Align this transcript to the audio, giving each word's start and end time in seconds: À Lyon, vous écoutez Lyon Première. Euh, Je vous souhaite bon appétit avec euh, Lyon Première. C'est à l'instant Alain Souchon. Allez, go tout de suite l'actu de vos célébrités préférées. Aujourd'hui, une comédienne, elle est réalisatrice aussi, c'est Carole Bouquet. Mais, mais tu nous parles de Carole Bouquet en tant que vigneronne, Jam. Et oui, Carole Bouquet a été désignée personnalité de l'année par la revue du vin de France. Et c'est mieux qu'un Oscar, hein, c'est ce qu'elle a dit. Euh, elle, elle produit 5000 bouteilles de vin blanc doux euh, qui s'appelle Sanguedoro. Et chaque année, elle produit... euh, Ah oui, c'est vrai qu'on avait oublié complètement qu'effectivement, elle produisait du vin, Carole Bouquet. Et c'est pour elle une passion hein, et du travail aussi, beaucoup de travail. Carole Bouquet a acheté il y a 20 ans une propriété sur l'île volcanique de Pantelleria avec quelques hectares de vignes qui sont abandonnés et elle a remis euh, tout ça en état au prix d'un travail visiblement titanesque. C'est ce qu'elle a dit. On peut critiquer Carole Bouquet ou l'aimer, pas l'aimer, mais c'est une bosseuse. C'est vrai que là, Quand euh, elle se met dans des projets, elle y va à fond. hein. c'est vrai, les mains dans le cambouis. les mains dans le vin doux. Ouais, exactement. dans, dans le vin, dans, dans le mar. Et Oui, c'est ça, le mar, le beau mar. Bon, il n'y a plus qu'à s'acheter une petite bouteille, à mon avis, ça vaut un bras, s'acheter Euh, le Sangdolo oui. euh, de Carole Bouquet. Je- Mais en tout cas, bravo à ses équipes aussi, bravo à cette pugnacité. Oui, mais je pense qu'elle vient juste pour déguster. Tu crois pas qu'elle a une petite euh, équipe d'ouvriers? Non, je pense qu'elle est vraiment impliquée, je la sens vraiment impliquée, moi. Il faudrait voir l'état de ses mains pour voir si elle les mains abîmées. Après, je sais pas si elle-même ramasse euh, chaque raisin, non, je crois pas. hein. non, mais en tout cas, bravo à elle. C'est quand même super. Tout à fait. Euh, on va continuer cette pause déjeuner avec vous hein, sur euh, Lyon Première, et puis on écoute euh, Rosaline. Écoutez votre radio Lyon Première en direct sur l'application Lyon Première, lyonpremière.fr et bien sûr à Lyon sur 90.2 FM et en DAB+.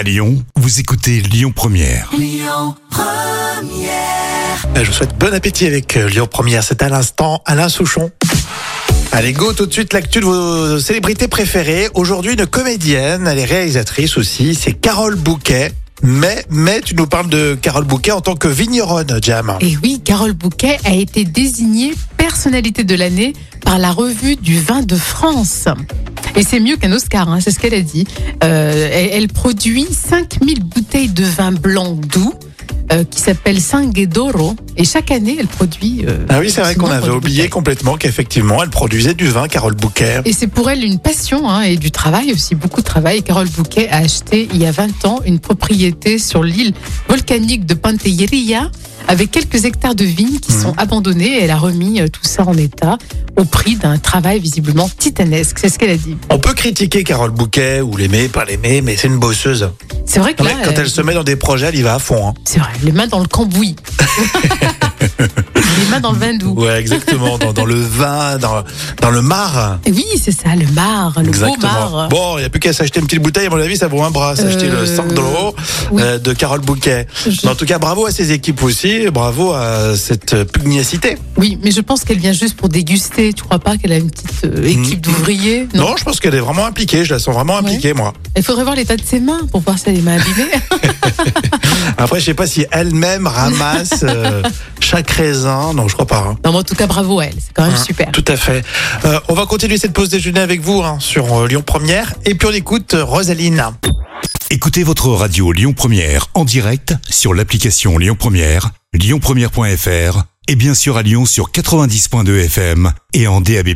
À 0.00 0.02
Lyon, 0.02 0.42
vous 0.56 0.80
écoutez 0.80 1.20
Lyon 1.20 1.52
Première. 1.54 2.10
Euh, 2.14 2.72
Je 4.76 4.82
vous 4.82 4.92
souhaite 4.94 5.18
bon 5.18 5.34
appétit 5.34 5.66
avec 5.66 5.94
euh, 5.94 6.08
Lyon 6.08 6.26
Première. 6.26 6.64
C'est 6.64 6.82
à 6.82 6.88
l'instant 6.88 7.42
Alain 7.44 7.68
Souchon. 7.68 8.10
Allez, 9.12 9.34
go 9.34 9.52
tout 9.52 9.66
de 9.66 9.72
suite 9.74 9.92
l'actu 9.92 10.20
de 10.20 10.24
vos 10.24 10.78
célébrités 10.78 11.28
préférées. 11.28 11.90
Aujourd'hui, 11.92 12.32
une 12.32 12.46
comédienne, 12.46 13.26
elle 13.26 13.40
est 13.40 13.44
réalisatrice 13.44 14.16
aussi, 14.16 14.54
c'est 14.54 14.72
Carole 14.72 15.16
Bouquet. 15.16 15.70
Mais, 16.02 16.46
mais 16.48 16.80
tu 16.80 16.94
nous 16.94 17.06
parles 17.06 17.28
de 17.28 17.58
Carole 17.60 17.84
Bouquet 17.84 18.12
en 18.12 18.22
tant 18.22 18.36
que 18.36 18.48
vigneronne, 18.48 19.18
Jam. 19.20 19.58
Et 19.60 19.76
oui, 19.82 20.00
Carole 20.02 20.32
Bouquet 20.32 20.78
a 20.86 20.94
été 20.94 21.24
désignée 21.24 21.92
personnalité 22.16 22.84
de 22.84 22.94
l'année 22.94 23.34
par 23.66 23.78
la 23.78 23.92
revue 23.92 24.36
du 24.36 24.58
vin 24.58 24.80
de 24.80 24.96
France. 24.96 25.66
Et 26.36 26.42
c'est 26.42 26.60
mieux 26.60 26.76
qu'un 26.76 26.92
Oscar, 26.92 27.28
hein, 27.28 27.38
c'est 27.40 27.50
ce 27.50 27.58
qu'elle 27.58 27.74
a 27.74 27.80
dit. 27.82 28.06
Euh, 28.44 28.88
elle, 28.92 29.10
elle 29.12 29.28
produit 29.28 29.86
5000 29.90 30.62
bouteilles 30.64 31.08
de 31.08 31.24
vin 31.24 31.52
blanc 31.52 31.92
doux 31.92 32.34
euh, 32.92 33.04
qui 33.04 33.20
s'appelle 33.20 33.60
Sanguedoro. 33.60 34.56
Et 34.76 34.84
chaque 34.84 35.10
année, 35.10 35.36
elle 35.38 35.46
produit... 35.46 36.04
euh, 36.08 36.24
Ah 36.28 36.40
oui, 36.40 36.50
c'est 36.50 36.60
vrai 36.60 36.74
qu'on 36.74 36.90
avait 36.90 37.10
oublié 37.10 37.48
complètement 37.48 37.96
qu'effectivement, 37.96 38.62
elle 38.62 38.70
produisait 38.70 39.14
du 39.14 39.26
vin, 39.28 39.48
Carole 39.48 39.74
Bouquet. 39.74 40.20
Et 40.24 40.32
c'est 40.32 40.46
pour 40.48 40.70
elle 40.70 40.84
une 40.84 40.98
passion 40.98 41.48
hein, 41.48 41.62
et 41.62 41.76
du 41.76 41.90
travail 41.90 42.32
aussi, 42.32 42.54
beaucoup 42.54 42.80
de 42.80 42.86
travail. 42.86 43.22
Carole 43.22 43.48
Bouquet 43.48 43.88
a 43.90 43.98
acheté 43.98 44.48
il 44.52 44.60
y 44.60 44.66
a 44.66 44.72
20 44.72 45.04
ans 45.04 45.20
une 45.24 45.38
propriété 45.38 46.18
sur 46.18 46.42
l'île 46.42 46.72
volcanique 47.08 47.64
de 47.66 47.74
Pantelleria 47.74 48.70
avec 49.10 49.32
quelques 49.32 49.64
hectares 49.64 49.96
de 49.96 50.04
vignes 50.04 50.38
qui 50.38 50.52
sont 50.52 50.72
abandonnés 50.76 51.38
et 51.38 51.42
elle 51.42 51.50
a 51.50 51.58
remis 51.58 52.00
euh, 52.00 52.06
tout 52.06 52.22
ça 52.22 52.46
en 52.46 52.56
état 52.56 52.96
au 53.36 53.44
prix 53.44 53.74
d'un 53.74 53.98
travail 53.98 54.38
visiblement 54.38 54.88
titanesque. 54.88 55.58
C'est 55.58 55.68
ce 55.68 55.80
qu'elle 55.80 55.90
a 55.90 55.96
dit. 55.96 56.16
On 56.30 56.38
peut 56.38 56.54
critiquer 56.54 57.02
Carole 57.02 57.32
Bouquet 57.32 57.80
ou 57.80 57.96
l'aimer, 57.96 58.28
pas 58.28 58.44
l'aimer, 58.44 58.82
mais 58.82 58.96
c'est 58.96 59.08
une 59.08 59.18
bosseuse. 59.18 59.70
C'est 60.12 60.18
vrai 60.18 60.34
que 60.34 60.42
là, 60.42 60.50
Quand 60.64 60.70
euh, 60.70 60.74
elle 60.78 60.88
se 60.90 61.00
met 61.02 61.14
dans 61.14 61.22
des 61.22 61.36
projets, 61.36 61.66
elle 61.66 61.76
y 61.76 61.82
va 61.82 61.94
à 61.94 61.98
fond. 62.00 62.28
hein. 62.28 62.34
c'est 62.44 62.58
vrai, 62.58 62.70
les 62.82 62.90
mains 62.90 63.06
dans 63.06 63.20
le 63.20 63.26
cambouis. 63.28 63.76
les 65.20 65.86
mains 65.90 66.00
dans 66.00 66.12
le 66.12 66.18
vin 66.18 66.34
doux. 66.36 66.54
Ouais, 66.54 66.78
exactement. 66.80 67.38
dans, 67.38 67.52
dans 67.52 67.64
le 67.64 67.80
vin, 67.80 68.36
dans, 68.38 68.64
dans 69.00 69.10
le 69.10 69.22
mar. 69.22 69.78
Et 69.86 69.92
Oui, 69.92 70.04
c'est 70.20 70.32
ça, 70.32 70.54
le 70.56 70.66
mar, 70.72 71.12
le 71.24 71.30
beau 71.30 71.56
mar. 71.62 72.08
Bon, 72.08 72.36
il 72.38 72.40
n'y 72.40 72.46
a 72.46 72.50
plus 72.50 72.60
qu'à 72.60 72.72
s'acheter 72.72 73.00
une 73.00 73.06
petite 73.06 73.22
bouteille, 73.22 73.46
à 73.46 73.50
mon 73.50 73.56
avis, 73.60 73.76
ça 73.76 73.86
vaut 73.88 74.02
un 74.02 74.10
bras, 74.10 74.34
s'acheter 74.36 74.66
Euh, 74.66 74.80
le 74.80 74.86
Sangdolo 74.86 75.54
oui. 75.92 76.02
euh, 76.04 76.18
de 76.18 76.32
Carole 76.32 76.60
Bouquet. 76.60 77.06
Je- 77.26 77.40
Mais 77.44 77.50
en 77.50 77.54
tout 77.54 77.66
cas, 77.66 77.78
bravo 77.78 78.06
à 78.06 78.10
ses 78.10 78.32
équipes 78.32 78.62
aussi, 78.62 79.08
bravo 79.10 79.52
à 79.52 79.96
cette 79.96 80.44
pugnacité. 80.52 81.16
Oui, 81.36 81.56
mais 81.62 81.70
je 81.70 81.80
pense 81.80 82.04
qu'elle 82.04 82.18
vient 82.18 82.32
juste 82.32 82.56
pour 82.56 82.68
déguster. 82.68 83.32
Tu 83.32 83.42
crois 83.44 83.58
pas 83.60 83.76
qu'elle 83.76 83.92
a 83.92 83.96
une 83.98 84.10
petite 84.10 84.44
euh, 84.44 84.64
équipe 84.66 85.00
d'ouvriers? 85.00 85.68
Non, 85.74 85.94
je 85.96 86.04
pense 86.04 86.18
qu'elle 86.20 86.34
est 86.34 86.40
vraiment 86.40 86.66
impliquée, 86.66 87.04
je 87.04 87.14
la 87.14 87.20
sens 87.20 87.34
vraiment 87.34 87.56
impliquée, 87.58 87.94
moi. 87.94 88.12
Il 88.40 88.42
faudrait 88.42 88.64
voir 88.64 88.74
l'état 88.74 88.96
de 88.96 89.04
ses 89.04 89.20
mains 89.20 89.42
pour 89.52 89.60
voir 89.60 89.78
si 89.78 89.84
elle 89.88 89.96
les 89.96 90.00
mains 90.00 90.16
abîmées. 90.16 90.50
Après, 91.98 92.20
je 92.20 92.24
sais 92.24 92.32
pas 92.32 92.46
si 92.46 92.64
elle-même 92.72 93.26
ramasse 93.26 94.02
euh, 94.02 94.42
chaque 94.80 95.10
raisin, 95.10 95.74
non, 95.74 95.88
je 95.88 95.92
crois 95.92 96.06
pas. 96.06 96.20
hein. 96.26 96.38
non, 96.42 96.52
mais 96.52 96.58
en 96.58 96.62
tout 96.62 96.74
cas, 96.74 96.86
bravo 96.86 97.20
à 97.20 97.26
elle. 97.26 97.34
C'est 97.34 97.52
quand 97.52 97.66
même 97.66 97.76
super. 97.76 98.10
Tout 98.12 98.24
à 98.26 98.38
fait. 98.38 98.64
Euh, 99.04 99.20
on 99.28 99.34
va 99.34 99.44
continuer 99.44 99.76
cette 99.76 99.92
pause 99.92 100.08
déjeuner 100.08 100.40
avec 100.40 100.62
vous 100.62 100.80
hein, 100.80 100.96
sur 101.00 101.40
euh, 101.40 101.48
Lyon 101.48 101.60
Première, 101.60 102.14
et 102.24 102.34
puis 102.34 102.48
on 102.48 102.52
écoute 102.52 102.94
euh, 102.94 103.04
Rosaline. 103.04 103.62
Écoutez 104.48 104.84
votre 104.84 105.10
radio 105.10 105.52
Lyon 105.52 105.74
Première 105.74 106.28
en 106.32 106.46
direct 106.46 106.94
sur 107.10 107.34
l'application 107.34 107.98
Lyon 107.98 108.16
Première, 108.18 108.70
lyonpremière.fr 108.94 110.22
et 110.48 110.56
bien 110.56 110.72
sûr 110.72 110.96
à 110.96 111.02
Lyon 111.02 111.26
sur 111.26 111.50
90.2 111.50 112.46
FM 112.46 112.90
et 113.12 113.26
en 113.26 113.42
DAB+. 113.42 113.74